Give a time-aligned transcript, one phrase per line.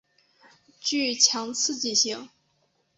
[0.79, 2.27] 具强刺激性。